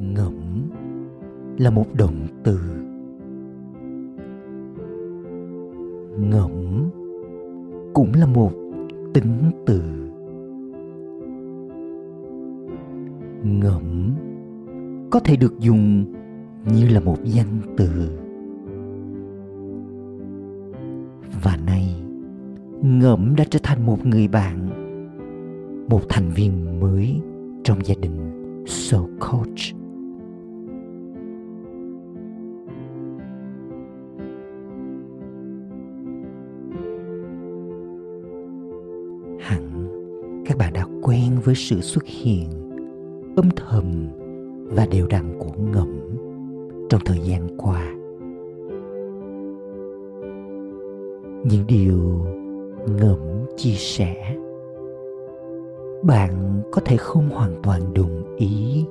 [0.00, 0.34] Ngẫm
[1.58, 2.58] là một động từ.
[6.18, 6.88] Ngẫm
[7.94, 8.52] cũng là một
[9.14, 9.82] tính từ.
[13.42, 14.14] Ngẫm
[15.10, 16.04] có thể được dùng
[16.72, 17.88] như là một danh từ.
[21.42, 21.94] Và nay,
[22.82, 24.68] ngẫm đã trở thành một người bạn,
[25.88, 27.20] một thành viên mới
[27.64, 28.12] trong gia đình
[28.66, 29.78] soul coach
[40.58, 42.48] các bạn đã quen với sự xuất hiện
[43.36, 44.08] âm thầm
[44.64, 46.00] và đều đặn của ngẫm
[46.88, 47.94] trong thời gian qua.
[51.44, 52.26] Những điều
[53.00, 53.18] ngẫm
[53.56, 54.36] chia sẻ,
[56.02, 58.84] bạn có thể không hoàn toàn đồng ý.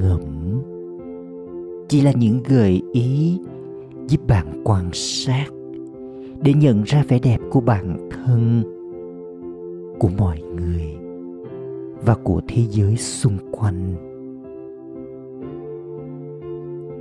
[0.00, 0.60] Ngẫm
[1.88, 3.40] chỉ là những gợi ý
[4.08, 5.46] giúp bạn quan sát
[6.42, 8.73] để nhận ra vẻ đẹp của bản thân
[9.98, 10.96] của mọi người
[12.04, 13.94] và của thế giới xung quanh.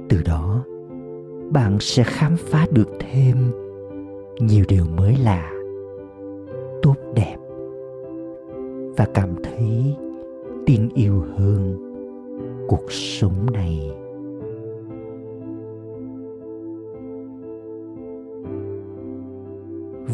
[0.09, 0.63] Từ đó,
[1.51, 3.37] bạn sẽ khám phá được thêm
[4.39, 5.51] nhiều điều mới lạ,
[6.81, 7.37] tốt đẹp
[8.97, 9.95] và cảm thấy
[10.65, 11.77] tin yêu hơn
[12.67, 13.91] cuộc sống này.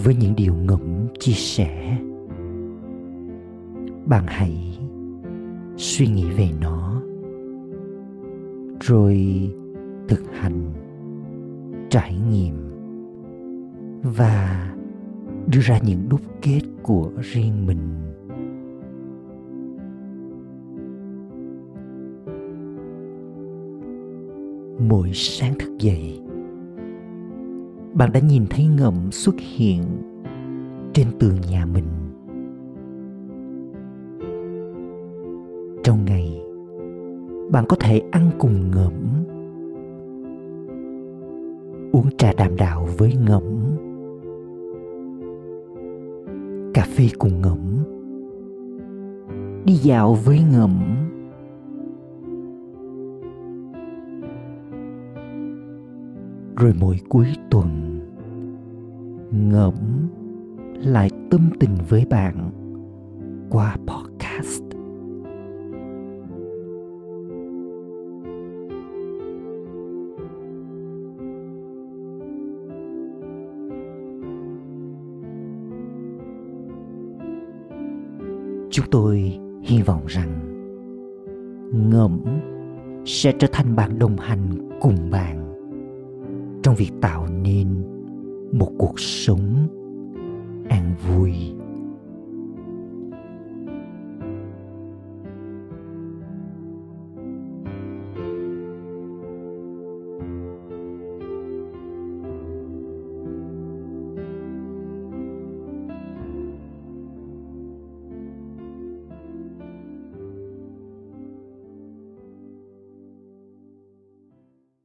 [0.04, 1.98] Với những điều ngẫm chia sẻ
[4.10, 4.80] bạn hãy
[5.78, 7.02] suy nghĩ về nó,
[8.80, 9.18] rồi
[10.08, 10.74] thực hành
[11.90, 12.56] trải nghiệm
[14.04, 14.70] và
[15.48, 17.78] đưa ra những đúc kết của riêng mình.
[24.89, 26.22] Mỗi sáng thức dậy,
[27.94, 29.83] bạn đã nhìn thấy ngậm xuất hiện
[30.94, 31.89] trên tường nhà mình.
[37.52, 38.93] Bạn có thể ăn cùng ngẫm.
[41.92, 43.43] Uống trà đàm đạo với ngẫm.
[46.73, 47.59] Cà phê cùng ngẫm.
[49.65, 50.80] Đi dạo với ngẫm.
[56.55, 57.99] Rồi mỗi cuối tuần,
[59.32, 59.73] ngẫm
[60.73, 62.52] lại tâm tình với bạn
[63.49, 64.08] qua podcast.
[78.70, 80.40] Chúng tôi hy vọng rằng
[81.74, 82.20] ngẫm
[83.06, 85.54] sẽ trở thành bạn đồng hành cùng bạn
[86.64, 87.68] trong việc tạo nên
[88.52, 89.68] một cuộc sống
[90.70, 91.58] an vui.